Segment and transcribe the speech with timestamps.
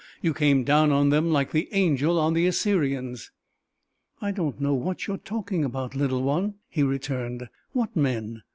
[0.23, 3.29] You came down on them like the angel on the Assyrians!"
[4.19, 7.49] "I don't know what you're talking about, little one!" he returned.
[7.73, 8.41] "What men?"